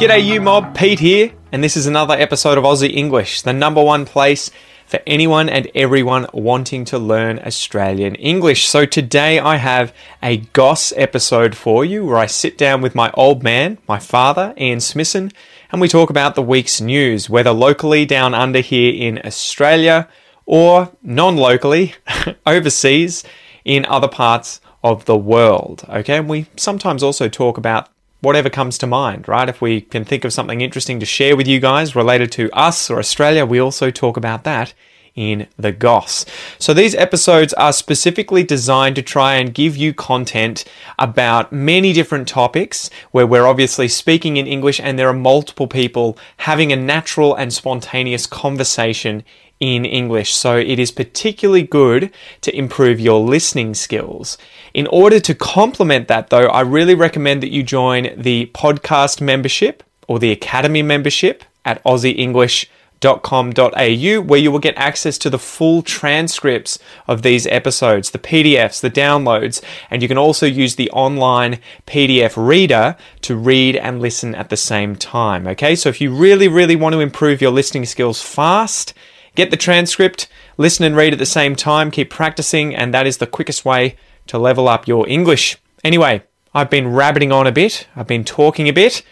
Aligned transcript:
G'day, 0.00 0.24
you 0.24 0.40
mob. 0.40 0.74
Pete 0.74 0.98
here, 0.98 1.32
and 1.52 1.62
this 1.62 1.76
is 1.76 1.86
another 1.86 2.14
episode 2.14 2.56
of 2.56 2.64
Aussie 2.64 2.96
English, 2.96 3.42
the 3.42 3.52
number 3.52 3.84
one 3.84 4.06
place 4.06 4.50
for 4.86 4.98
anyone 5.06 5.50
and 5.50 5.70
everyone 5.74 6.26
wanting 6.32 6.86
to 6.86 6.98
learn 6.98 7.38
Australian 7.40 8.14
English. 8.14 8.66
So 8.66 8.86
today 8.86 9.38
I 9.38 9.56
have 9.56 9.92
a 10.22 10.38
Goss 10.38 10.94
episode 10.96 11.54
for 11.54 11.84
you 11.84 12.06
where 12.06 12.16
I 12.16 12.24
sit 12.24 12.56
down 12.56 12.80
with 12.80 12.94
my 12.94 13.10
old 13.12 13.42
man, 13.42 13.76
my 13.86 13.98
father, 13.98 14.54
Ian 14.56 14.80
Smithson, 14.80 15.32
and 15.70 15.82
we 15.82 15.86
talk 15.86 16.08
about 16.08 16.34
the 16.34 16.40
week's 16.40 16.80
news, 16.80 17.28
whether 17.28 17.52
locally 17.52 18.06
down 18.06 18.32
under 18.32 18.60
here 18.60 18.94
in 18.94 19.20
Australia 19.22 20.08
or 20.46 20.90
non 21.02 21.36
locally 21.36 21.92
overseas 22.46 23.22
in 23.66 23.84
other 23.84 24.08
parts 24.08 24.62
of 24.82 25.04
the 25.04 25.18
world. 25.18 25.84
Okay, 25.90 26.16
and 26.16 26.26
we 26.26 26.46
sometimes 26.56 27.02
also 27.02 27.28
talk 27.28 27.58
about 27.58 27.90
whatever 28.20 28.50
comes 28.50 28.78
to 28.78 28.86
mind, 28.86 29.28
right? 29.28 29.48
If 29.48 29.60
we 29.60 29.80
can 29.80 30.04
think 30.04 30.24
of 30.24 30.32
something 30.32 30.60
interesting 30.60 31.00
to 31.00 31.06
share 31.06 31.36
with 31.36 31.46
you 31.46 31.60
guys 31.60 31.96
related 31.96 32.30
to 32.32 32.50
us 32.52 32.90
or 32.90 32.98
Australia, 32.98 33.46
we 33.46 33.58
also 33.58 33.90
talk 33.90 34.16
about 34.16 34.44
that 34.44 34.74
in 35.14 35.46
the 35.58 35.72
Goss. 35.72 36.24
So 36.58 36.72
these 36.72 36.94
episodes 36.94 37.52
are 37.54 37.72
specifically 37.72 38.42
designed 38.42 38.96
to 38.96 39.02
try 39.02 39.34
and 39.34 39.52
give 39.52 39.76
you 39.76 39.92
content 39.92 40.64
about 40.98 41.52
many 41.52 41.92
different 41.92 42.28
topics 42.28 42.90
where 43.10 43.26
we're 43.26 43.46
obviously 43.46 43.88
speaking 43.88 44.36
in 44.36 44.46
English 44.46 44.80
and 44.80 44.98
there 44.98 45.08
are 45.08 45.14
multiple 45.14 45.66
people 45.66 46.16
having 46.38 46.72
a 46.72 46.76
natural 46.76 47.34
and 47.34 47.52
spontaneous 47.52 48.26
conversation 48.26 49.24
in 49.60 49.84
English. 49.84 50.34
So 50.34 50.56
it 50.56 50.78
is 50.78 50.90
particularly 50.90 51.62
good 51.62 52.10
to 52.40 52.56
improve 52.56 52.98
your 52.98 53.20
listening 53.20 53.74
skills. 53.74 54.38
In 54.72 54.86
order 54.86 55.20
to 55.20 55.34
complement 55.34 56.08
that 56.08 56.30
though, 56.30 56.46
I 56.46 56.62
really 56.62 56.94
recommend 56.94 57.42
that 57.42 57.52
you 57.52 57.62
join 57.62 58.08
the 58.16 58.50
podcast 58.54 59.20
membership 59.20 59.82
or 60.08 60.18
the 60.18 60.32
academy 60.32 60.82
membership 60.82 61.44
at 61.64 61.84
aussieenglish.com.au 61.84 64.20
where 64.22 64.40
you 64.40 64.50
will 64.50 64.58
get 64.58 64.76
access 64.76 65.16
to 65.18 65.30
the 65.30 65.38
full 65.38 65.82
transcripts 65.82 66.78
of 67.06 67.22
these 67.22 67.46
episodes, 67.46 68.10
the 68.10 68.18
PDFs, 68.18 68.80
the 68.80 68.90
downloads, 68.90 69.62
and 69.90 70.02
you 70.02 70.08
can 70.08 70.18
also 70.18 70.46
use 70.46 70.76
the 70.76 70.90
online 70.90 71.60
PDF 71.86 72.34
reader 72.36 72.96
to 73.22 73.36
read 73.36 73.76
and 73.76 74.00
listen 74.00 74.34
at 74.34 74.50
the 74.50 74.56
same 74.56 74.96
time. 74.96 75.46
Okay, 75.46 75.76
so 75.76 75.88
if 75.88 76.00
you 76.00 76.12
really, 76.14 76.48
really 76.48 76.76
want 76.76 76.92
to 76.94 77.00
improve 77.00 77.40
your 77.40 77.52
listening 77.52 77.86
skills 77.86 78.20
fast, 78.20 78.92
Get 79.34 79.50
the 79.50 79.56
transcript, 79.56 80.28
listen 80.56 80.84
and 80.84 80.96
read 80.96 81.12
at 81.12 81.18
the 81.18 81.26
same 81.26 81.54
time, 81.56 81.90
keep 81.90 82.10
practicing, 82.10 82.74
and 82.74 82.92
that 82.92 83.06
is 83.06 83.18
the 83.18 83.26
quickest 83.26 83.64
way 83.64 83.96
to 84.26 84.38
level 84.38 84.68
up 84.68 84.88
your 84.88 85.08
English. 85.08 85.56
Anyway, 85.84 86.22
I've 86.54 86.70
been 86.70 86.88
rabbiting 86.92 87.32
on 87.32 87.46
a 87.46 87.52
bit, 87.52 87.86
I've 87.94 88.06
been 88.06 88.24
talking 88.24 88.68
a 88.68 88.72
bit. 88.72 89.02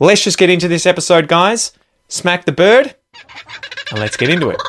Let's 0.00 0.22
just 0.22 0.38
get 0.38 0.50
into 0.50 0.68
this 0.68 0.86
episode, 0.86 1.28
guys. 1.28 1.72
Smack 2.08 2.44
the 2.44 2.52
bird, 2.52 2.94
and 3.90 4.00
let's 4.00 4.16
get 4.16 4.30
into 4.30 4.50
it. 4.50 4.60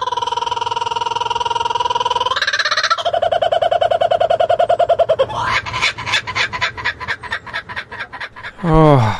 Oh. 8.61 9.18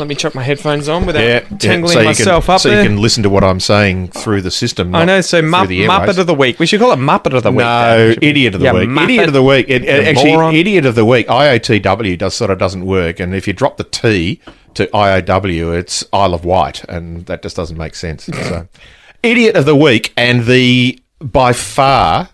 Let 0.00 0.08
me 0.08 0.14
chuck 0.14 0.34
my 0.34 0.42
headphones 0.42 0.88
on 0.88 1.04
without 1.04 1.22
Yeah, 1.22 1.40
tangling 1.58 1.92
so 1.92 2.02
myself 2.02 2.46
can, 2.46 2.54
up 2.54 2.60
so 2.62 2.70
there. 2.70 2.82
you 2.82 2.88
can 2.88 2.96
listen 3.02 3.22
to 3.22 3.28
what 3.30 3.44
I'm 3.44 3.60
saying 3.60 4.08
through 4.08 4.40
the 4.40 4.50
system. 4.50 4.94
I 4.94 5.04
know. 5.04 5.20
So 5.20 5.42
the. 5.42 5.46
Muppet 5.46 6.16
of 6.16 6.26
the 6.26 6.34
week. 6.34 6.58
We 6.58 6.64
should 6.66 6.80
call 6.80 6.90
it 6.92 6.98
Muppet 6.98 7.34
of 7.34 7.42
the 7.42 7.50
week. 7.50 7.58
No, 7.58 8.14
idiot 8.22 8.54
of 8.54 8.60
the 8.60 8.64
Yeah, 8.64 8.72
week. 8.72 8.88
Idiot 8.98 9.26
of 9.28 9.34
the 9.34 9.42
week. 9.42 9.66
It, 9.68 9.82
You 9.82 9.90
actually, 9.90 10.32
moron. 10.32 10.54
idiot 10.54 10.86
of 10.86 10.94
the 10.94 11.04
week. 11.04 11.26
IOTW 11.28 12.16
does 12.18 12.34
sort 12.34 12.50
of 12.50 12.58
doesn't 12.58 12.86
work, 12.86 13.20
and 13.20 13.34
if 13.34 13.46
you 13.46 13.52
drop 13.52 13.76
the 13.76 13.84
T 13.84 14.40
to 14.74 14.86
IOW, 14.86 15.78
it's 15.78 16.02
Isle 16.12 16.32
of 16.32 16.44
Wight, 16.46 16.82
and 16.88 17.26
that 17.26 17.42
just 17.42 17.56
doesn't 17.56 17.76
make 17.76 17.94
sense. 17.94 18.24
so, 18.24 18.68
idiot 19.22 19.54
of 19.54 19.66
the 19.66 19.76
week, 19.76 20.12
and 20.16 20.44
the 20.46 20.98
by 21.20 21.52
far 21.52 22.30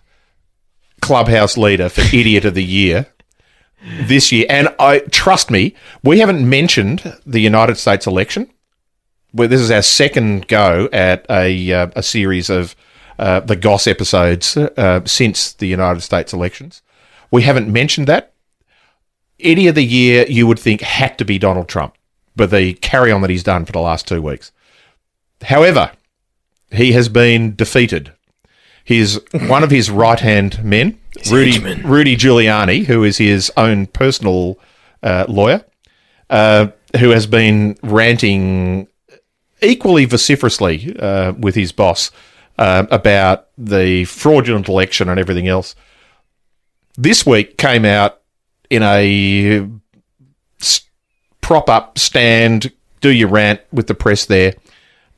clubhouse 1.03 1.57
leader 1.57 1.89
for 1.89 2.03
idiot 2.15 2.45
of 2.45 2.55
the 2.55 2.65
year 2.65 3.07
this 3.87 4.33
year. 4.33 4.47
And 4.49 4.75
I 4.79 5.01
trust 5.11 5.51
me, 5.51 5.75
we 6.03 6.19
haven't 6.19 6.49
mentioned 6.49 7.17
the 7.27 7.41
United 7.41 7.77
States 7.77 8.07
election. 8.07 8.51
Well, 9.33 9.49
this 9.49 9.61
is 9.61 9.71
our 9.71 9.83
second 9.83 10.49
go 10.49 10.89
at 10.93 11.27
a 11.29 11.73
uh, 11.73 11.89
a 11.95 12.03
series 12.03 12.49
of 12.49 12.75
uh, 13.19 13.41
the 13.41 13.57
Goss 13.57 13.87
episodes 13.87 14.57
uh, 14.57 15.01
since 15.05 15.53
the 15.53 15.67
United 15.67 16.01
States 16.01 16.33
elections. 16.33 16.83
We 17.31 17.43
haven't 17.43 17.73
mentioned 17.73 18.07
that. 18.07 18.33
Any 19.39 19.67
of 19.67 19.75
the 19.75 19.85
year, 19.85 20.25
you 20.29 20.47
would 20.47 20.59
think 20.59 20.81
had 20.81 21.19
to 21.19 21.25
be 21.25 21.39
Donald 21.39 21.69
Trump, 21.69 21.95
but 22.35 22.51
the 22.51 22.73
carry 22.75 23.13
on 23.13 23.21
that 23.21 23.31
he's 23.31 23.43
done 23.43 23.67
for 23.67 23.73
the 23.73 23.81
last 23.81 24.09
two 24.09 24.23
weeks. 24.23 24.53
However, 25.43 25.93
he 26.71 26.93
has 26.93 27.09
been 27.09 27.55
defeated. 27.55 28.13
His 28.87 29.21
one 29.33 29.65
of 29.65 29.71
his 29.71 29.91
right 29.91 30.21
hand 30.21 30.63
men, 30.63 30.97
Rudy 31.29 31.83
Rudy 31.83 32.17
Giuliani, 32.17 32.87
who 32.87 33.03
is 33.03 33.19
his 33.19 33.51
own 33.57 33.89
personal 33.89 34.61
uh, 35.03 35.27
lawyer, 35.29 35.65
uh, 36.31 36.69
who 37.01 37.11
has 37.11 37.27
been 37.27 37.77
ranting 37.83 38.87
equally 39.61 40.05
vociferously 40.05 40.97
uh, 41.01 41.33
with 41.33 41.57
his 41.57 41.73
boss 41.73 42.13
uh, 42.59 42.87
about 42.93 43.49
the 43.59 44.05
fraudulent 44.05 44.69
election 44.69 45.09
and 45.09 45.19
everything 45.19 45.49
else. 45.49 45.75
This 46.97 47.27
week 47.27 47.59
came 47.59 47.85
out 47.85 48.21
in 48.71 48.85
a 48.85 49.69
prop 51.41 51.69
up 51.69 51.99
stand, 51.99 52.73
do 53.01 53.11
your 53.11 53.29
rant 53.29 53.61
with 53.73 53.89
the 53.89 53.95
press 53.95 54.27
there, 54.27 54.55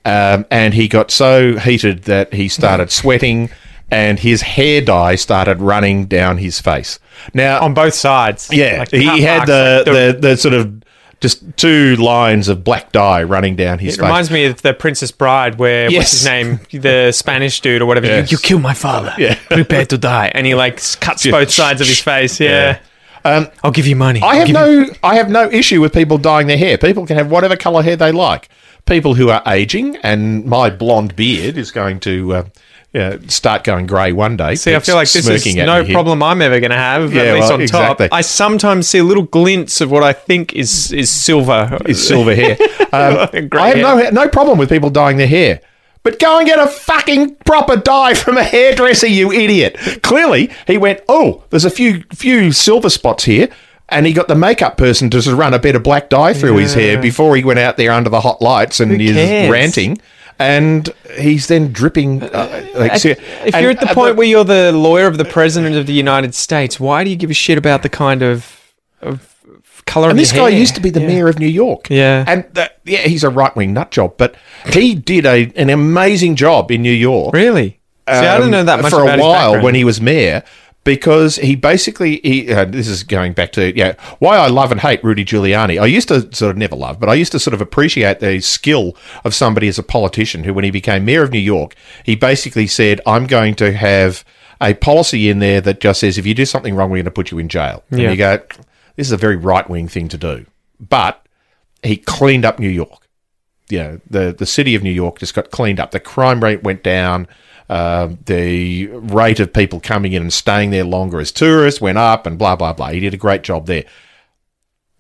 um, 0.09 0.47
and 0.51 0.75
he 0.75 0.89
got 0.89 1.11
so 1.11 1.59
heated 1.59 2.05
that 2.05 2.33
he 2.35 2.49
started 2.49 2.91
sweating. 2.91 3.51
And 3.91 4.19
his 4.19 4.43
hair 4.43 4.83
dye 4.83 5.15
started 5.15 5.63
running 5.63 6.05
down 6.09 6.37
his 6.37 6.61
face. 6.61 6.99
Now, 7.33 7.63
on 7.63 7.73
both 7.73 7.95
sides. 7.95 8.51
yeah, 8.53 8.81
Like 8.81 8.91
he 8.91 9.23
had 9.23 9.47
the, 9.47 9.83
like 9.87 9.95
the, 10.21 10.29
the 10.29 10.37
sort 10.37 10.53
of 10.53 10.83
just 11.23 11.43
two 11.57 11.97
lines 11.97 12.49
of 12.49 12.63
black 12.63 12.93
dye 12.93 13.23
running 13.23 13.57
down 13.57 13.79
his 13.79 13.95
It 13.95 13.97
face. 13.97 14.03
reminds 14.05 14.31
me 14.31 14.45
of 14.45 14.61
the 14.61 14.75
Princess 14.75 15.11
Bride, 15.11 15.55
where 15.59 15.91
what's 15.91 16.11
his 16.11 16.27
name, 16.27 16.61
the 16.71 17.13
Spanish 17.13 17.63
dude 17.63 17.81
or 17.81 17.87
whatever. 17.87 18.07
you- 18.09 18.13
Yes. 18.13 18.31
You, 18.31 18.37
kill 18.37 18.59
my 18.59 18.75
father. 18.75 19.15
Yeah. 19.17 19.37
prepare 19.49 19.87
to 19.87 19.97
die, 19.97 20.31
and 20.35 20.47
he 20.47 20.55
like 20.55 20.83
cuts 21.01 21.27
both 21.27 21.51
sides 21.51 21.81
of 21.81 21.87
his 21.87 22.01
face. 22.03 22.39
Yeah, 22.39 22.81
Um, 23.25 23.49
I'll 23.65 23.71
give 23.71 23.87
you 23.87 23.97
money. 23.97 24.21
I 24.21 24.27
I'll 24.27 24.35
have 24.37 24.47
give 24.49 24.57
you- 24.57 24.87
no, 24.87 24.93
I 25.03 25.15
have 25.17 25.31
no 25.31 25.51
issue 25.51 25.81
with 25.81 25.95
people 25.95 26.19
dyeing 26.19 26.47
their 26.47 26.59
hair. 26.59 26.77
People 26.77 27.07
can 27.07 27.17
have 27.17 27.31
whatever 27.31 27.57
color 27.57 27.83
hair 27.83 27.97
they 27.97 28.13
like. 28.13 28.51
People 28.89 29.15
who 29.15 29.29
are 29.29 29.43
aging, 29.47 29.97
and 29.99 30.45
my 30.47 30.71
blonde 30.71 31.15
beard 31.15 31.59
is 31.59 31.71
going 31.71 32.01
to 32.01 32.35
uh, 32.35 32.45
uh, 32.95 33.19
start 33.29 33.65
going 33.65 33.87
grey 33.87 34.13
one 34.13 34.37
day. 34.37 34.55
See, 34.55 34.75
I 34.75 34.81
feel 34.81 34.95
like 34.95 35.11
this 35.11 35.29
is 35.29 35.57
no 35.57 35.85
problem 35.85 36.23
I'm 36.23 36.41
ever 36.41 36.59
going 36.59 36.71
to 36.71 36.77
have. 36.77 37.13
Yeah, 37.13 37.23
at 37.23 37.35
least 37.35 37.45
well, 37.45 37.53
on 37.55 37.61
exactly. 37.61 38.09
I 38.11 38.23
sometimes 38.23 38.89
see 38.89 39.03
little 39.03 39.25
glints 39.25 39.81
of 39.81 39.91
what 39.91 40.03
I 40.03 40.15
think 40.15 40.55
is 40.55 40.91
is 40.93 41.11
silver. 41.11 41.79
Is 41.87 42.07
silver 42.07 42.35
hair. 42.35 42.57
Um, 42.91 43.19
I 43.19 43.19
have 43.21 43.53
hair. 43.53 43.77
no 43.83 44.09
no 44.09 44.29
problem 44.31 44.57
with 44.57 44.71
people 44.71 44.89
dyeing 44.89 45.19
their 45.19 45.27
hair. 45.27 45.61
But 46.03 46.19
go 46.19 46.39
and 46.39 46.47
get 46.47 46.59
a 46.59 46.67
fucking 46.67 47.35
proper 47.45 47.77
dye 47.77 48.15
from 48.15 48.39
a 48.39 48.43
hairdresser, 48.43 49.09
you 49.09 49.31
idiot. 49.31 49.77
Clearly, 50.03 50.51
he 50.67 50.79
went, 50.79 51.03
oh, 51.07 51.45
there's 51.51 51.67
a 51.67 51.71
few 51.71 52.05
few 52.15 52.51
silver 52.51 52.89
spots 52.89 53.25
here. 53.25 53.51
And 53.91 54.05
he 54.07 54.13
got 54.13 54.29
the 54.29 54.35
makeup 54.35 54.77
person 54.77 55.09
to 55.11 55.21
just 55.21 55.35
run 55.35 55.55
a 55.55 55.59
bit 55.59 55.75
of 55.75 55.83
black 55.83 56.11
dye 56.11 56.35
through 56.35 56.57
his 56.57 56.75
hair 56.75 57.01
before 57.01 57.37
he 57.37 57.45
went 57.45 57.59
out 57.59 57.77
there 57.79 57.91
under 57.91 58.11
the 58.11 58.21
hot 58.21 58.43
lights 58.43 58.81
and 58.81 59.01
is 59.01 59.17
ranting. 59.51 59.99
And 60.39 60.89
he's 61.19 61.49
then 61.49 61.73
dripping. 61.73 62.23
Uh, 62.23 62.67
like, 62.75 62.93
At- 62.93 63.01
ser- 63.01 63.11
if 63.11 63.55
and, 63.55 63.63
you're 63.63 63.73
at 63.73 63.81
the 63.81 63.91
uh, 63.91 63.95
point 63.95 64.17
where 64.17 64.27
you're 64.27 64.45
the 64.45 64.71
lawyer 64.73 65.07
of 65.07 65.19
the 65.19 65.25
president 65.25 65.75
of 65.75 65.87
the 65.87 65.93
United 65.93 66.35
States, 66.35 66.79
why 66.79 67.03
do 67.03 67.11
you 67.11 67.17
give 67.17 67.31
a 67.31 67.35
shit 67.35 67.59
about 67.59 67.83
the 67.83 67.89
kind 67.89 68.23
of, 68.23 68.73
of 69.01 69.35
color 69.87 70.11
And 70.11 70.19
this 70.19 70.31
guy 70.31 70.51
hair? 70.51 70.61
used 70.61 70.77
to 70.77 70.81
be 70.81 70.91
the 70.91 71.01
Yeah. 71.01 71.07
mayor 71.09 71.29
of 71.29 71.41
New 71.41 71.49
York. 71.49 71.89
Yeah. 71.91 72.25
And 72.29 72.45
that, 72.53 72.79
yeah, 72.85 73.01
he's 73.01 73.25
a 73.25 73.31
right 73.31 73.55
wing 73.57 73.73
nut 73.73 73.91
job, 73.91 74.15
but 74.17 74.37
he 74.67 74.95
did 74.95 75.27
a, 75.27 75.51
an 75.57 75.71
amazing 75.71 76.37
job 76.37 76.71
in 76.71 76.83
New 76.83 76.93
York. 76.93 77.35
Really? 77.35 77.81
See, 78.09 78.15
I 78.15 78.37
don't 78.39 78.45
um, 78.45 78.51
know 78.53 78.65
that 78.65 78.81
much 78.81 78.93
for 78.93 79.03
about 79.03 79.19
a 79.19 79.23
while 79.23 79.63
when 79.63 79.75
he 79.75 79.83
was 79.85 80.01
mayor 80.01 80.45
because 80.89 81.37
he 81.37 81.55
basically 81.55 82.19
he 82.25 82.51
uh, 82.51 82.65
this 82.65 82.89
is 82.89 83.03
going 83.03 83.35
back 83.35 83.53
to 83.53 83.77
yeah 83.77 83.93
why 84.21 84.39
I 84.39 84.49
love 84.49 84.73
and 84.73 84.81
hate 84.81 85.05
Rudy 85.05 85.23
Giuliani. 85.23 85.79
I 85.79 85.85
used 85.85 86.09
to 86.09 86.35
sort 86.35 86.51
of 86.51 86.57
never 86.57 86.77
love, 86.77 86.99
but 86.99 87.11
I 87.11 87.15
used 87.15 87.31
to 87.33 87.39
sort 87.39 87.53
of 87.53 87.61
appreciate 87.61 88.21
the 88.21 88.41
skill 88.41 88.97
of 89.23 89.35
somebody 89.35 89.69
as 89.69 89.79
a 89.79 89.83
politician 89.83 90.45
who, 90.45 90.55
when 90.55 90.65
he 90.65 90.71
became 90.71 91.05
mayor 91.05 91.23
of 91.23 91.31
New 91.31 91.39
York, 91.39 91.75
he 92.05 92.17
basically 92.17 92.67
said, 92.67 93.01
"I'm 93.07 93.27
going 93.27 93.55
to 93.57 93.73
have." 93.73 94.25
A 94.61 94.75
policy 94.75 95.31
in 95.31 95.39
there 95.39 95.61
that 95.61 95.79
just 95.79 96.01
says 96.01 96.19
if 96.19 96.27
you 96.27 96.35
do 96.35 96.45
something 96.45 96.75
wrong, 96.75 96.91
we're 96.91 96.97
going 96.97 97.05
to 97.05 97.13
put 97.13 97.31
you 97.31 97.39
in 97.39 97.49
jail. 97.49 97.85
And 97.93 98.01
Yeah. 98.01 98.11
you 98.11 98.17
go, 98.17 98.43
this 98.97 99.07
is 99.07 99.13
a 99.13 99.17
very 99.17 99.37
right 99.37 99.71
wing 99.71 99.87
thing 99.87 100.09
to 100.09 100.19
do. 100.19 100.47
But 100.81 101.25
he 101.85 101.97
cleaned 101.97 102.45
up 102.45 102.59
New 102.59 102.69
York 102.69 103.07
you 103.71 103.79
know, 103.79 104.01
the 104.09 104.35
the 104.37 104.47
city 104.47 104.75
of 104.75 104.83
New 104.83 104.93
York 104.93 105.19
just 105.19 105.35
got 105.35 105.51
cleaned 105.51 105.81
up. 105.81 105.91
The 105.91 106.01
crime 106.01 106.43
rate 106.43 106.63
went 106.63 106.83
down. 106.83 107.29
Uh, 107.69 108.09
the 108.25 108.87
rate 108.87 109.41
of 109.41 109.53
people 109.53 109.79
coming 109.79 110.15
in 110.15 110.23
and 110.23 110.33
staying 110.33 110.71
there 110.71 110.85
longer 110.85 111.21
as 111.21 111.31
tourists 111.31 111.81
went 111.81 111.99
up, 111.99 112.27
and 112.27 112.39
blah 112.39 112.57
blah 112.57 112.73
blah. 112.73 112.89
He 112.89 113.01
did 113.01 113.15
a 113.15 113.19
great 113.19 113.43
job 113.43 113.67
there. 113.67 113.85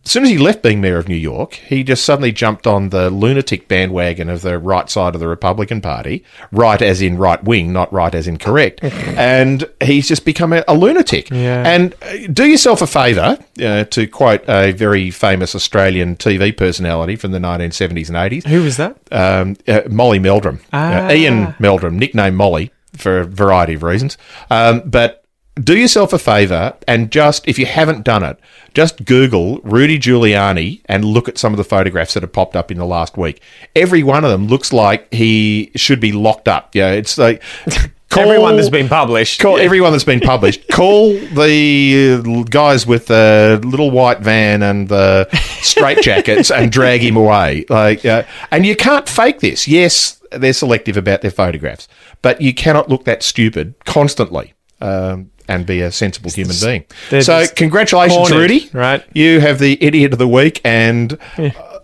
As 0.09 0.13
soon 0.13 0.25
as 0.25 0.31
he 0.31 0.39
left 0.39 0.63
being 0.63 0.81
mayor 0.81 0.97
of 0.97 1.07
New 1.07 1.15
York, 1.17 1.53
he 1.67 1.85
just 1.85 2.03
suddenly 2.03 2.33
jumped 2.33 2.67
on 2.67 2.89
the 2.89 3.11
lunatic 3.11 3.69
bandwagon 3.69 4.31
of 4.31 4.41
the 4.41 4.59
right 4.59 4.89
side 4.89 5.15
of 5.15 5.21
the 5.21 5.29
Republican 5.29 5.83
Party, 5.83 6.25
right 6.51 6.81
as 6.81 7.03
in 7.03 7.19
right 7.19 7.45
wing, 7.45 7.75
not 7.75 7.93
right 7.93 8.15
as 8.15 8.27
in 8.27 8.39
correct, 8.39 8.83
and 8.83 9.69
he's 9.83 10.09
just 10.09 10.25
become 10.25 10.55
a, 10.55 10.65
a 10.67 10.75
lunatic. 10.75 11.29
Yeah. 11.31 11.63
And 11.69 11.93
uh, 12.01 12.27
do 12.33 12.47
yourself 12.47 12.81
a 12.81 12.87
favour, 12.87 13.37
uh, 13.63 13.85
to 13.85 14.07
quote 14.07 14.49
a 14.49 14.73
very 14.73 15.11
famous 15.11 15.55
Australian 15.55 16.17
TV 16.17 16.57
personality 16.57 17.15
from 17.15 17.33
the 17.33 17.39
1970s 17.39 18.09
and 18.09 18.17
80s, 18.17 18.47
Who 18.47 18.63
was 18.63 18.79
that? 18.79 18.97
um, 19.13 19.57
uh, 19.69 19.83
Molly 19.91 20.19
Meldrum, 20.21 20.61
Ah. 20.73 21.09
uh, 21.09 21.13
Ian 21.13 21.55
Meldrum, 21.59 21.99
nicknamed 21.99 22.35
Molly 22.39 22.73
for 22.97 23.21
a 23.21 23.25
variety 23.27 23.75
of 23.75 23.83
reasons. 23.83 24.17
Um, 24.49 24.81
but 24.87 25.18
do 25.65 25.77
yourself 25.77 26.13
a 26.13 26.19
favour 26.19 26.75
and 26.87 27.11
just, 27.11 27.47
if 27.49 27.59
you 27.59 27.67
haven't 27.67 28.05
done 28.05 28.23
it, 28.23 28.39
just 28.75 29.05
Google 29.05 29.59
Rudy 29.63 29.99
Giuliani 29.99 30.81
and 30.87 31.05
look 31.05 31.29
at 31.29 31.39
some 31.39 31.53
of 31.53 31.57
the 31.57 31.65
photographs 31.65 32.15
that 32.15 32.23
have 32.23 32.33
popped 32.33 32.57
up 32.57 32.71
in 32.71 32.79
the 32.79 32.85
last 32.87 33.17
week. 33.17 33.41
Every 33.75 34.03
one 34.03 34.25
of 34.25 34.31
them 34.31 34.47
looks 34.47 34.73
like 34.73 35.13
he 35.13 35.71
should 35.77 36.01
be 36.01 36.13
locked 36.13 36.49
up. 36.49 36.75
Yeah, 36.75 36.91
it's 36.93 37.19
like. 37.19 37.43
call- 38.11 38.25
Everyone 38.25 38.57
that's 38.57 38.69
been 38.71 38.89
published. 38.89 39.41
Call 39.41 39.59
everyone 39.59 39.93
that's 39.93 40.05
been 40.15 40.21
published. 40.21 40.69
Call 40.69 41.13
the 41.13 42.23
uh, 42.25 42.43
guys 42.45 42.87
with 42.87 43.07
the 43.07 43.61
little 43.65 43.91
white 43.91 44.21
van 44.21 44.63
and 44.63 44.89
the 44.89 45.29
straight 45.63 46.03
jackets 46.03 46.51
and 46.51 46.71
drag 46.71 47.01
him 47.01 47.17
away. 47.17 47.65
Like, 47.69 48.05
uh, 48.05 48.23
and 48.51 48.65
you 48.65 48.77
can't 48.77 49.09
fake 49.09 49.41
this. 49.41 49.67
Yes, 49.67 50.23
they're 50.31 50.53
selective 50.53 50.97
about 50.97 51.23
their 51.23 51.31
photographs, 51.31 51.89
but 52.23 52.41
you 52.41 52.53
cannot 52.55 52.89
look 52.89 53.05
that 53.05 53.23
stupid 53.23 53.75
constantly. 53.87 54.55
Um, 54.81 55.31
and 55.49 55.67
be 55.67 55.81
a 55.81 55.91
sensible 55.91 56.31
human 56.31 56.57
being. 56.63 56.85
they're 57.11 57.23
So, 57.23 57.45
congratulations, 57.57 58.17
cornered, 58.29 58.37
Rudy. 58.51 58.71
right? 58.73 59.03
You 59.15 59.41
have 59.41 59.59
the 59.59 59.83
idiot 59.83 60.13
of 60.13 60.19
the 60.19 60.29
week, 60.29 60.61
and 60.65 61.19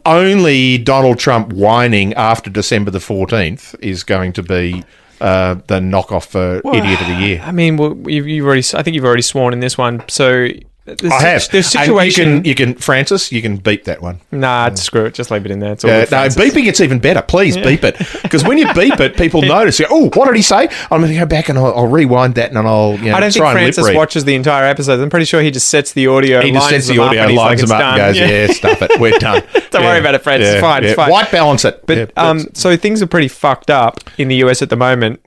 only 0.07 0.79
Donald 0.79 1.19
Trump 1.19 1.53
whining 1.53 2.13
after 2.15 2.51
December 2.51 2.91
the 2.91 2.99
14th 2.99 3.75
is 3.81 4.05
going 4.05 4.33
to 4.35 4.43
be 4.43 4.85
uh, 5.21 5.55
the 5.67 5.81
knockoff 5.81 6.27
for 6.27 6.59
idiot 6.75 7.01
of 7.01 7.07
the 7.07 7.15
year. 7.15 7.41
I 7.43 7.53
mean, 7.53 7.77
well, 7.77 7.97
you've, 8.07 8.27
you've 8.29 8.45
already. 8.47 8.63
I 8.75 8.83
think 8.83 8.95
you've 8.95 9.05
already 9.05 9.23
sworn 9.23 9.53
in 9.53 9.61
this 9.61 9.79
one. 9.79 10.03
So 10.09 10.49
there's, 10.85 11.03
I 11.11 11.21
have. 11.23 11.49
There's 11.51 11.75
And 11.75 11.87
situation. 11.87 12.29
You 12.29 12.35
can, 12.35 12.45
you 12.45 12.55
can, 12.55 12.75
Francis, 12.75 13.33
you 13.33 13.41
can 13.41 13.57
beep 13.57 13.85
that 13.85 14.03
one. 14.03 14.21
nah, 14.31 14.73
screw 14.75 15.07
it. 15.07 15.15
Just 15.15 15.31
leave 15.31 15.47
it 15.47 15.51
in 15.51 15.61
there. 15.61 15.73
It's 15.73 15.85
all 15.85 15.91
good, 15.91 16.11
no, 16.11 16.19
beeping 16.29 16.67
it's 16.67 16.81
even 16.81 16.99
better. 16.99 17.23
Please 17.23 17.57
beep 17.57 17.85
it 17.85 17.97
because 18.23 18.45
when 18.45 18.59
you 18.59 18.73
beep 18.75 19.01
it, 19.01 19.17
people 19.17 19.41
notice. 19.57 19.79
You 19.81 19.89
go, 19.89 19.95
oh, 19.97 20.11
what 20.15 20.27
did 20.27 20.37
he 20.37 20.43
say? 20.43 20.69
I'm 20.91 21.01
going 21.01 21.13
to 21.13 21.19
go 21.19 21.25
back 21.27 21.49
and 21.49 21.59
I'll, 21.59 21.75
I'll 21.75 21.87
rewind 21.87 22.35
that 22.35 22.51
and 22.51 22.59
I'll 22.59 22.99
you 22.99 23.11
know, 23.11 23.17
I 23.17 23.21
don't 23.21 23.33
think 23.33 23.45
and 23.45 23.53
Francis 23.53 23.95
watches 23.95 24.25
the 24.25 24.35
entire 24.35 24.65
episode. 24.65 25.01
I'm 25.01 25.11
pretty 25.11 25.27
sure 25.27 25.41
he 25.41 25.51
just 25.51 25.69
sets 25.69 25.93
the 25.93 26.07
audio. 26.07 26.43
He 26.43 26.51
just 26.53 26.69
sets 26.69 26.89
the 26.89 26.99
audio, 26.99 27.23
and 27.23 27.35
lines 27.35 27.63
like, 27.63 27.63
them 27.63 27.63
"It's 27.63 27.73
up, 27.73 27.81
and 27.81 27.97
done." 27.97 28.13
goes, 28.13 28.19
yeah. 28.19 28.47
stuff 28.53 28.83
it. 28.83 29.01
We're 29.01 29.19
done. 29.19 29.43
Don't 29.71 29.85
worry 29.85 30.01
about 30.01 30.15
it, 30.15 30.23
Francis. 30.23 30.51
It's 30.51 30.61
fine, 30.61 30.85
it's 30.85 30.95
fine. 30.95 31.11
White 31.11 31.31
balance 31.31 31.65
it. 31.65 31.85
But 31.87 31.97
Yeah, 31.99 32.07
um, 32.17 32.41
so 32.53 32.77
things 32.77 33.03
are 33.03 33.07
pretty 33.07 33.29
fucked 33.29 33.71
up 33.71 34.01
in 34.19 34.29
the 34.29 34.37
US 34.37 34.61
at 34.61 34.69
the 34.71 34.77
moment. 34.77 35.25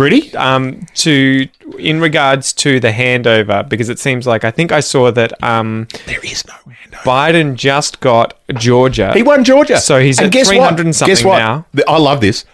Pretty. 0.00 0.34
Um, 0.36 0.86
to 0.94 1.46
in 1.78 2.00
regards 2.00 2.52
to 2.54 2.80
the 2.80 2.90
handover, 2.90 3.68
because 3.68 3.88
it 3.88 3.98
seems 3.98 4.26
like 4.26 4.44
I 4.44 4.50
think 4.50 4.72
I 4.72 4.80
saw 4.80 5.10
that 5.12 5.32
um, 5.42 5.86
There 6.06 6.20
is 6.24 6.46
no 6.46 6.54
handover. 6.54 7.02
Biden 7.02 7.54
just 7.54 8.00
got 8.00 8.38
Georgia. 8.54 9.12
He 9.12 9.22
won 9.22 9.44
Georgia. 9.44 9.78
So 9.78 10.00
he's 10.00 10.18
at 10.20 10.32
guess 10.32 10.46
what? 10.48 10.54
300 10.54 10.86
and 10.86 10.96
something 10.96 11.14
Guess 11.14 11.24
what? 11.24 11.38
now. 11.38 11.66
I 11.86 11.98
love 11.98 12.20
this. 12.20 12.44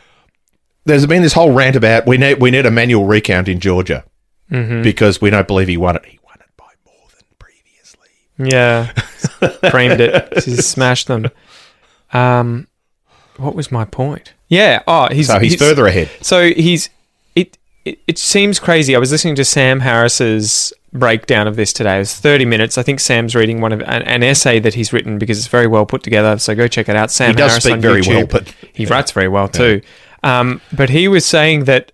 There's 0.85 1.07
been 1.07 1.23
this 1.23 1.33
whole 1.33 1.53
rant 1.53 1.75
about 1.77 2.07
we 2.07 2.17
need 2.17 2.41
we 2.41 2.51
need 2.51 2.67
a 2.67 2.71
manual 2.71 3.05
recount 3.07 3.49
in 3.49 3.61
Georgia 3.61 4.05
Mm-hmm. 4.51 4.83
because 4.83 5.21
we 5.21 5.29
don't 5.31 5.49
believe 5.49 5.67
he 5.67 5.77
won 5.77 5.97
it. 5.97 6.05
He 6.07 6.21
won 6.25 6.37
it 6.39 6.47
by 6.57 6.67
more 6.85 7.09
than 7.11 7.25
previously. 7.37 8.09
Yeah, 8.39 8.93
framed 9.71 10.01
it. 10.01 10.45
He 10.45 10.55
smashed 10.55 11.09
them. 11.09 11.27
Um, 12.13 12.69
what 13.39 13.57
was 13.57 13.73
my 13.73 13.85
point? 13.85 14.35
Yeah. 14.47 14.85
Oh, 14.87 15.09
he's 15.11 15.27
So 15.27 15.41
he's, 15.41 15.57
further 15.57 15.87
ahead. 15.89 16.09
So 16.23 16.51
he's 16.51 16.91
it, 17.87 17.99
it. 18.07 18.19
Seems 18.19 18.59
crazy. 18.59 18.95
I 18.95 18.99
was 18.99 19.11
listening 19.13 19.35
to 19.37 19.45
Sam 19.45 19.81
Harris's 19.81 20.73
breakdown 20.93 21.47
of 21.47 21.57
this 21.57 21.73
today. 21.73 21.97
It 21.97 22.01
was 22.01 22.15
thirty 22.15 22.45
minutes. 22.45 22.77
I 22.79 22.83
think 22.83 23.01
Sam's 23.01 23.35
reading 23.35 23.61
one 23.61 23.73
of 23.73 23.81
an, 23.81 24.03
an 24.03 24.23
essay 24.23 24.59
that 24.61 24.75
he's 24.75 24.93
written 24.93 25.19
because 25.19 25.39
it's 25.39 25.47
very 25.49 25.67
well 25.67 25.87
put 25.87 26.03
together. 26.03 26.39
So 26.39 26.55
go 26.55 26.69
check 26.69 26.89
it 26.89 26.97
out. 26.97 27.11
Sam 27.11 27.31
He 27.31 27.37
does 27.37 27.53
Harris 27.53 27.65
speak 27.65 27.81
very 27.81 28.03
YouTube. 28.03 28.15
well, 28.15 28.27
but 28.27 28.49
he 28.73 28.87
writes 28.87 29.13
very 29.13 29.29
well 29.29 29.49
too. 29.49 29.81
Um, 30.23 30.61
but 30.73 30.91
he 30.91 31.09
was 31.09 31.25
saying 31.25 31.65
that 31.65 31.93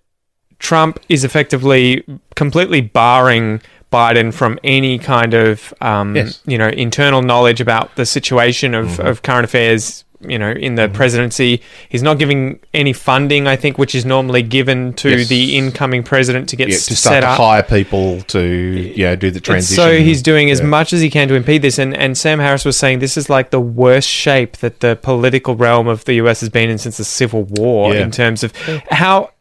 Trump 0.59 0.99
is 1.09 1.25
effectively 1.25 2.05
completely 2.37 2.81
barring 2.81 3.61
Biden 3.93 4.33
from 4.33 4.59
any 4.65 4.99
kind 4.99 5.35
of 5.35 5.75
um, 5.83 6.17
Yes. 6.17 6.41
you 6.47 6.56
know 6.56 6.69
internal 6.69 7.21
knowledge 7.21 7.61
about 7.61 7.94
the 7.97 8.06
situation 8.06 8.75
of, 8.75 8.87
Mm-hmm. 8.87 9.06
of 9.06 9.23
current 9.23 9.44
affairs. 9.44 10.05
You 10.27 10.39
know, 10.39 10.51
in 10.53 10.77
the 10.77 10.83
mm-hmm. 10.83 10.95
presidency, 10.95 11.61
he's 11.89 12.03
not 12.03 12.19
giving 12.19 12.61
any 12.73 12.93
funding. 12.93 13.47
I 13.47 13.57
think, 13.57 13.79
which 13.79 13.95
is 13.95 14.05
normally 14.05 14.43
given 14.43 14.93
to 14.95 15.11
Yes. 15.11 15.29
the 15.29 15.57
incoming 15.57 16.03
president 16.05 16.49
to 16.51 16.57
get 16.57 16.69
Yeah, 16.69 16.77
to 16.77 16.81
start 16.97 17.15
set 17.15 17.21
to 17.21 17.29
up. 17.29 17.39
hire 17.39 17.63
people 17.63 18.21
to 18.29 18.93
yeah 18.97 19.15
do 19.17 19.31
the 19.31 19.39
And 19.39 19.45
transition. 19.45 19.77
So 19.77 19.99
he's 19.99 20.23
doing 20.23 20.51
as 20.51 20.63
much 20.63 20.93
as 20.93 21.01
he 21.01 21.11
can 21.11 21.29
to 21.29 21.35
impede 21.35 21.63
this. 21.63 21.79
And, 21.79 21.97
and 21.97 22.17
Sam 22.17 22.39
Harris 22.39 22.65
was 22.65 22.77
saying 22.77 23.01
this 23.01 23.17
is 23.17 23.29
like 23.29 23.51
the 23.51 23.61
worst 23.61 24.09
shape 24.09 24.59
that 24.59 24.81
the 24.81 24.97
political 24.97 25.57
realm 25.57 25.89
of 25.89 26.05
the 26.05 26.15
US 26.15 26.41
has 26.41 26.49
been 26.49 26.71
in 26.71 26.79
since 26.79 26.97
the 26.99 27.05
Civil 27.05 27.43
War 27.45 27.93
Yeah. 27.95 28.03
in 28.03 28.11
terms 28.13 28.45
of 28.45 28.55
how 28.91 29.31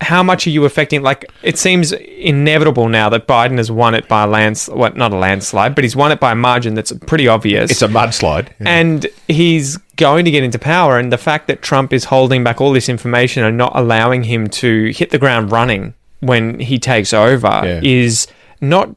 how 0.00 0.22
much 0.22 0.46
are 0.46 0.50
you 0.50 0.64
affecting? 0.64 1.02
Like 1.02 1.24
it 1.42 1.58
seems 1.58 1.92
inevitable 1.92 2.88
now 2.88 3.08
that 3.08 3.26
Biden 3.26 3.56
has 3.56 3.70
won 3.70 3.94
it 3.94 4.06
by 4.08 4.24
a 4.24 4.26
lands, 4.26 4.66
what 4.68 4.96
not 4.96 5.12
a 5.12 5.16
landslide, 5.16 5.74
but 5.74 5.84
he's 5.84 5.96
won 5.96 6.12
it 6.12 6.20
by 6.20 6.32
a 6.32 6.34
margin 6.34 6.74
that's 6.74 6.92
pretty 7.06 7.26
obvious. 7.28 7.70
It's 7.70 7.82
a 7.82 7.88
mudslide. 7.88 8.48
Yeah. 8.60 8.68
and 8.68 9.06
he's 9.26 9.78
going 9.96 10.24
to 10.26 10.30
get 10.30 10.44
into 10.44 10.58
power. 10.58 10.98
And 10.98 11.10
the 11.12 11.18
fact 11.18 11.46
that 11.48 11.62
Trump 11.62 11.92
is 11.92 12.04
holding 12.04 12.44
back 12.44 12.60
all 12.60 12.72
this 12.72 12.88
information 12.88 13.42
and 13.42 13.56
not 13.56 13.72
allowing 13.74 14.24
him 14.24 14.48
to 14.48 14.90
hit 14.92 15.10
the 15.10 15.18
ground 15.18 15.50
running 15.50 15.94
when 16.20 16.60
he 16.60 16.78
takes 16.78 17.12
over 17.14 17.48
Yeah. 17.64 17.80
is 17.82 18.26
not. 18.60 18.94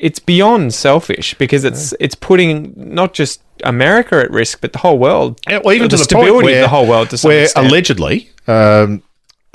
It's 0.00 0.20
beyond 0.20 0.72
selfish 0.74 1.34
because 1.34 1.64
it's 1.64 1.92
it's 1.98 2.14
putting 2.14 2.72
not 2.76 3.12
just 3.14 3.42
America 3.64 4.14
at 4.20 4.30
risk, 4.30 4.60
but 4.60 4.72
the 4.72 4.78
whole 4.78 4.96
world. 4.96 5.40
Yeah, 5.48 5.58
well, 5.64 5.74
even 5.74 5.86
the 5.88 5.96
to 5.96 5.96
the 5.96 6.04
stability 6.04 6.30
point 6.32 6.44
where, 6.44 6.56
of 6.58 6.62
the 6.62 6.68
whole 6.68 6.86
world. 6.86 7.10
To 7.10 7.18
some 7.18 7.28
where 7.30 7.42
extent. 7.42 7.66
allegedly 7.66 8.30
um, 8.46 9.02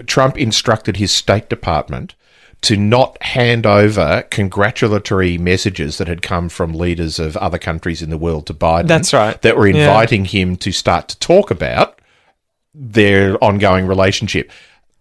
Trump 0.08 0.38
instructed 0.38 0.98
his 0.98 1.12
State 1.12 1.50
Department 1.50 2.16
to 2.62 2.78
not 2.78 3.22
hand 3.22 3.66
over 3.66 4.24
congratulatory 4.30 5.38
messages 5.38 5.98
that 5.98 6.08
had 6.08 6.22
come 6.22 6.48
from 6.48 6.74
leaders 6.74 7.20
of 7.20 7.36
other 7.38 7.58
countries 7.58 8.02
in 8.02 8.10
the 8.10 8.18
world 8.18 8.48
to 8.48 8.54
Biden. 8.54 8.88
That's 8.88 9.12
right. 9.14 9.42
That 9.42 9.58
were 9.58 9.68
Yeah. 9.68 9.88
inviting 9.90 10.26
him 10.26 10.56
to 10.58 10.72
start 10.72 11.10
to 11.10 11.20
talk 11.20 11.52
about 11.52 12.00
their 12.74 13.42
ongoing 13.44 13.86
relationship. 13.86 14.50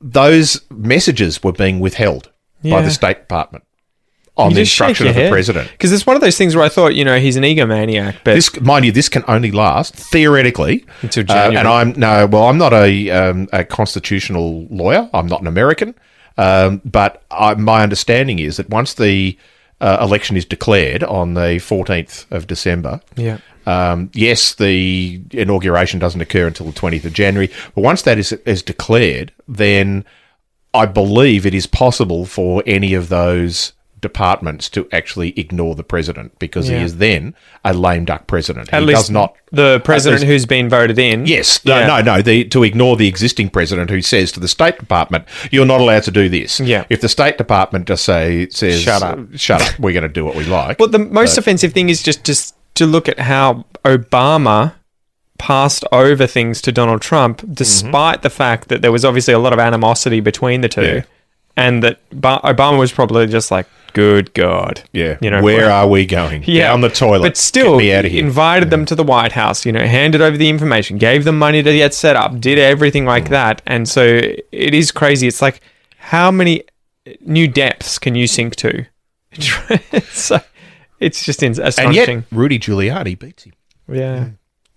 Those 0.01 0.61
messages 0.71 1.43
were 1.43 1.53
being 1.53 1.79
withheld 1.79 2.31
by 2.65 2.83
the 2.83 2.91
State 2.91 3.21
Department 3.21 3.65
on 4.37 4.51
You 4.51 4.55
the 4.55 4.61
instruction 4.61 5.07
of 5.07 5.15
the 5.15 5.29
president. 5.29 5.71
Because 5.73 5.93
it's 5.93 6.07
one 6.07 6.17
of 6.17 6.23
those 6.23 6.39
things 6.39 6.57
where 6.57 6.65
I 6.65 6.69
thought, 6.69 6.95
you 6.95 7.05
know, 7.05 7.19
he's 7.19 7.37
an 7.37 7.43
egomaniac, 7.43 8.17
but 8.25 8.35
This, 8.35 8.61
mind 8.61 8.85
you, 8.85 8.93
this 8.93 9.09
can 9.09 9.25
only 9.29 9.51
last 9.51 9.95
theoretically 9.95 10.87
Until 11.03 11.25
uh, 11.25 11.27
January. 11.27 11.57
and 11.57 11.69
I'm 11.69 11.93
no, 11.93 12.27
well, 12.27 12.45
I'm 12.45 12.59
not 12.59 12.73
a, 12.73 13.11
um, 13.11 13.49
a 13.53 13.65
constitutional 13.65 14.67
lawyer. 14.71 15.09
I'm 15.13 15.27
not 15.27 15.43
an 15.43 15.47
American, 15.47 15.95
um, 16.39 16.81
but 16.85 17.23
I, 17.31 17.55
my 17.55 17.83
understanding 17.83 18.39
is 18.39 18.57
that 18.57 18.71
once 18.71 18.95
the 18.95 19.37
uh, 19.83 19.99
election 20.01 20.37
is 20.37 20.47
declared 20.47 21.05
on 21.05 21.35
the 21.35 21.59
14th 21.59 22.31
of 22.31 22.47
December, 22.47 23.03
yeah. 23.17 23.39
um, 23.67 24.11
yes, 24.15 24.55
the 24.55 25.21
inauguration 25.33 25.99
doesn't 25.99 26.21
occur 26.21 26.47
until 26.47 26.67
the 26.67 26.73
20th 26.73 27.05
of 27.05 27.13
January, 27.13 27.51
but 27.75 27.83
once 27.83 28.01
that 28.03 28.17
is, 28.17 28.33
is 28.33 28.63
declared, 28.63 29.31
then 29.47 30.07
I 30.73 30.87
believe 30.87 31.45
it 31.45 31.53
is 31.53 31.67
possible 31.67 32.25
for 32.25 32.63
any 32.65 32.95
of 32.95 33.11
those 33.11 33.75
departments 34.03 34.69
to 34.69 34.87
actually 34.93 35.33
ignore 35.39 35.75
the 35.75 35.83
president 35.85 36.39
because 36.39 36.69
Yeah. 36.69 36.79
he 36.81 36.85
is 36.85 36.99
then 36.99 37.35
a 37.65 37.73
lame 37.73 38.05
duck 38.05 38.27
president. 38.27 38.69
At 38.73 38.81
he 38.81 38.87
least 38.89 39.03
does 39.03 39.11
not. 39.11 39.35
the 39.51 39.81
president 39.85 40.21
least- 40.21 40.31
who's 40.31 40.45
been 40.47 40.69
voted 40.69 40.99
in. 40.99 41.25
Yes, 41.27 41.65
no, 41.65 41.79
Yeah. 41.79 41.87
no, 41.87 42.01
no. 42.03 42.21
The, 42.23 42.45
to 42.45 42.63
ignore 42.65 42.97
the 42.97 43.09
existing 43.09 43.49
president 43.49 43.89
who 43.91 44.03
says 44.03 44.31
to 44.33 44.41
the 44.41 44.49
State 44.49 44.79
Department, 44.79 45.25
"You're 45.51 45.65
not 45.65 45.81
allowed 45.81 46.03
to 46.03 46.11
do 46.11 46.29
this." 46.29 46.61
Yeah. 46.61 46.85
If 46.91 47.01
the 47.01 47.09
State 47.09 47.39
Department 47.39 47.87
just 47.89 48.05
say 48.05 48.49
says, 48.51 48.83
Shut 48.83 49.03
up. 49.03 49.19
shut 49.37 49.63
up, 49.63 49.79
we're 49.79 49.93
going 49.95 50.03
to 50.03 50.09
do 50.09 50.25
what 50.25 50.35
we 50.35 50.45
like." 50.45 50.79
Well, 50.79 50.89
the 50.91 50.99
most 50.99 51.39
offensive 51.39 51.73
thing 51.73 51.89
is 51.89 52.03
just 52.03 52.25
just 52.25 52.55
to 52.75 52.85
look 52.87 53.09
at 53.09 53.19
how 53.21 53.65
Obama 53.85 54.73
passed 55.39 55.85
over 55.93 56.27
things 56.27 56.61
to 56.63 56.73
Donald 56.73 57.03
Trump, 57.03 57.39
mm-hmm. 57.39 57.53
despite 57.55 58.23
the 58.23 58.31
fact 58.31 58.69
that 58.69 58.81
there 58.83 58.93
was 58.93 59.05
obviously 59.05 59.35
a 59.35 59.39
lot 59.39 59.53
of 59.53 59.59
animosity 59.59 60.21
between 60.21 60.61
the 60.61 60.69
two, 60.69 60.83
Yeah. 60.83 61.03
and 61.57 61.83
that 61.83 61.99
ba- 62.13 62.41
Obama 62.45 62.79
was 62.79 62.93
probably 62.93 63.27
just 63.27 63.51
like, 63.51 63.67
"Good 63.93 64.33
God, 64.35 64.83
yeah, 64.93 65.19
you 65.21 65.31
know, 65.31 65.43
where 65.43 65.71
are 65.71 65.87
we 65.89 66.07
going? 66.07 66.45
yeah, 66.47 66.69
down 66.69 66.81
the 66.81 66.89
toilet. 66.89 67.23
But 67.29 67.37
still, 67.37 67.79
Get 67.79 67.85
me 67.85 67.93
out 67.93 68.05
of 68.05 68.11
here. 68.13 68.25
invited 68.25 68.71
them 68.71 68.85
to 68.87 68.95
the 68.95 69.05
White 69.05 69.33
House. 69.33 69.65
You 69.67 69.73
know, 69.73 69.87
handed 69.87 70.21
over 70.21 70.37
the 70.37 70.49
information, 70.49 70.99
gave 70.99 71.25
them 71.25 71.39
money 71.39 71.63
to 71.63 71.73
get 71.73 71.95
set 71.95 72.17
up, 72.17 72.41
did 72.41 72.59
everything 72.59 73.05
Mm. 73.05 73.09
like 73.09 73.29
that, 73.31 73.63
and 73.67 73.89
so 73.89 74.05
it 74.05 74.75
is 74.75 74.91
crazy. 74.93 75.27
It's 75.27 75.43
like 75.43 75.61
how 75.99 76.31
many 76.31 76.65
new 77.21 77.49
depths 77.49 77.99
can 77.99 78.15
you 78.15 78.27
sink 78.27 78.57
to? 78.57 78.87
so 80.11 80.41
it's 81.01 81.25
just 81.25 81.43
in- 81.43 81.59
and 81.61 81.95
yet, 81.95 82.09
Rudy 82.31 82.59
Giuliani 82.59 83.19
beats 83.19 83.45
him. 83.45 83.53
Yeah. 83.91 84.29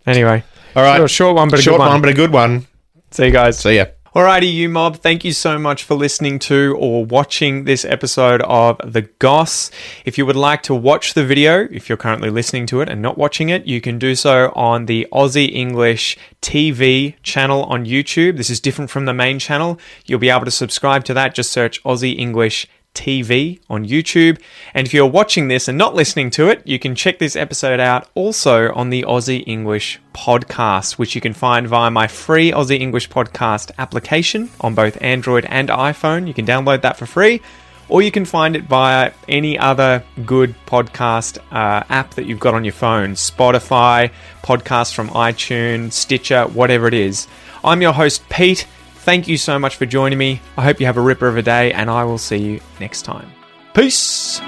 Anyway, 0.08 0.44
All 0.76 0.84
right. 0.84 0.98
short, 0.98 1.12
short 1.12 1.36
one, 1.36 1.50
but 1.50 1.60
a 1.60 1.62
Short 1.62 1.76
good 1.78 1.80
one. 1.80 1.90
one, 1.90 2.02
but 2.02 2.10
a 2.10 2.14
good 2.14 2.32
one. 2.32 2.68
See 3.12 3.26
you 3.26 3.32
guys. 3.32 3.58
See 3.60 3.76
ya. 3.78 3.86
Alrighty, 4.16 4.54
you 4.54 4.70
mob, 4.70 4.96
thank 4.96 5.26
you 5.26 5.34
so 5.34 5.60
much 5.60 5.84
for 5.84 5.96
listening 5.96 6.40
to 6.40 6.74
or 6.80 7.04
watching 7.04 7.66
this 7.66 7.84
episode 7.84 8.42
of 8.44 8.80
The 8.86 9.02
Goss. 9.20 9.70
If 10.06 10.18
you 10.18 10.26
would 10.26 10.38
like 10.38 10.64
to 10.64 10.74
watch 10.74 11.16
the 11.16 11.26
video, 11.26 11.68
if 11.70 11.90
you're 11.90 11.98
currently 11.98 12.30
listening 12.30 12.66
to 12.68 12.80
it 12.80 12.88
and 12.88 13.02
not 13.02 13.18
watching 13.18 13.50
it, 13.50 13.66
you 13.66 13.82
can 13.82 14.00
do 14.00 14.16
so 14.16 14.54
on 14.56 14.86
the 14.86 15.06
Aussie 15.12 15.54
English 15.54 16.18
TV 16.42 17.16
channel 17.24 17.64
on 17.66 17.86
YouTube. 17.86 18.38
This 18.38 18.50
is 18.50 18.62
different 18.62 18.90
from 18.90 19.04
the 19.04 19.14
main 19.14 19.38
channel. 19.38 19.78
You'll 20.06 20.20
be 20.20 20.30
able 20.30 20.46
to 20.46 20.52
subscribe 20.52 21.04
to 21.04 21.14
that. 21.14 21.36
Just 21.36 21.52
search 21.52 21.84
Aussie 21.84 22.18
English 22.18 22.70
TV 22.96 23.60
on 23.70 23.86
YouTube. 23.86 24.40
And 24.74 24.88
if 24.88 24.94
you're 24.94 25.06
watching 25.06 25.48
this 25.48 25.68
and 25.68 25.78
not 25.78 25.94
listening 25.94 26.32
to 26.32 26.50
it, 26.50 26.66
you 26.66 26.80
can 26.80 26.96
check 26.96 27.20
this 27.20 27.36
episode 27.36 27.80
out 27.80 28.08
also 28.16 28.74
on 28.74 28.90
the 28.90 29.04
Aussie 29.04 29.44
English 29.46 30.00
podcast, 30.14 30.94
which 30.94 31.14
you 31.14 31.22
can 31.22 31.34
find 31.34 31.68
via 31.68 31.92
my 31.92 32.08
free 32.08 32.52
Aussie 32.52 32.80
English 32.80 33.10
podcast 33.10 33.72
application 33.78 34.50
on 34.62 34.74
both 34.74 35.00
Android 35.02 35.46
and 35.50 35.70
iPhone. 35.70 36.28
You 36.28 36.34
can 36.34 36.46
download 36.46 36.82
that 36.82 36.98
for 36.98 37.06
free. 37.06 37.42
Or 37.88 38.02
you 38.02 38.12
can 38.12 38.26
find 38.26 38.56
it 38.56 38.64
via 38.64 39.12
any 39.30 39.60
other 39.60 40.04
good 40.26 40.56
podcast 40.66 41.38
uh, 41.52 41.84
app 41.90 42.16
that 42.16 42.26
you've 42.26 42.40
got 42.40 42.56
on 42.56 42.64
your 42.64 42.74
phone 42.74 43.12
Spotify, 43.12 44.12
podcasts 44.42 44.94
from 44.94 45.10
iTunes, 45.10 45.94
Stitcher, 45.94 46.46
whatever 46.46 46.88
it 46.88 46.96
is. 46.96 47.28
I'm 47.64 47.82
your 47.82 47.94
host, 47.94 48.28
Pete. 48.30 48.66
Thank 49.06 49.28
you 49.28 49.38
so 49.38 49.60
much 49.60 49.76
for 49.76 49.86
joining 49.86 50.18
me. 50.18 50.42
I 50.58 50.64
hope 50.64 50.80
you 50.80 50.88
have 50.88 50.98
a 50.98 51.02
ripper 51.02 51.28
of 51.28 51.38
a 51.38 51.44
day, 51.44 51.72
and 51.72 51.92
I 51.92 52.06
will 52.06 52.18
see 52.18 52.38
you 52.38 52.62
next 52.80 53.04
time. 53.04 53.32
Peace. 53.76 54.42